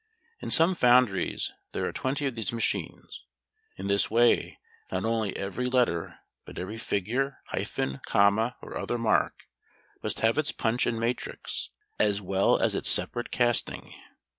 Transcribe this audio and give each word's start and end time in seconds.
In 0.39 0.49
some 0.49 0.73
foundries 0.73 1.53
there 1.73 1.85
are 1.85 1.93
twenty 1.93 2.25
of 2.25 2.33
these 2.33 2.51
machines. 2.51 3.23
In 3.77 3.85
this 3.87 4.09
way 4.09 4.57
not 4.91 5.05
only 5.05 5.37
every 5.37 5.67
letter, 5.67 6.17
but 6.43 6.57
every 6.57 6.79
figure, 6.79 7.37
hyphen, 7.49 8.01
comma, 8.07 8.55
or 8.63 8.75
other 8.75 8.97
mark, 8.97 9.43
must 10.01 10.21
have 10.21 10.39
its 10.39 10.51
punch 10.51 10.87
and 10.87 10.99
matrix, 10.99 11.69
as 11.99 12.19
well 12.19 12.57
as 12.59 12.73
its 12.73 12.89
separate 12.89 13.29
casting. 13.29 13.93